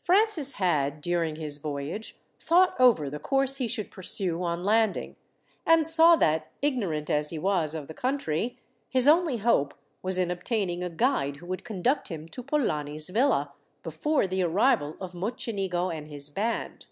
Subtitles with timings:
[0.00, 5.14] Francis had, during his voyage, thought over the course he should pursue on landing;
[5.66, 8.58] and saw that, ignorant as he was of the country,
[8.88, 13.52] his only hope was in obtaining a guide who would conduct him to Polani's villa
[13.82, 16.86] before the arrival of Mocenigo and his band.